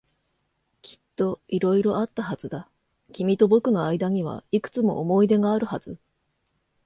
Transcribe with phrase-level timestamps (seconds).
[0.81, 2.67] きっと色々あったはずだ。
[3.13, 5.99] 君と僕の間にはいくつも思い出があるはず。